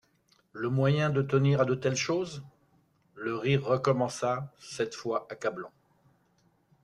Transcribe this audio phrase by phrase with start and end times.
[0.53, 2.43] Le moyen de tenir à de telles choses!
[3.13, 5.69] le rire recommença, cette fois accablant.